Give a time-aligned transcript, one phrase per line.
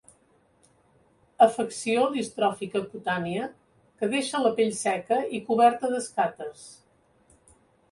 [1.45, 3.45] Afecció distròfica cutània
[4.01, 6.67] que deixa la pell seca i coberta d'escates.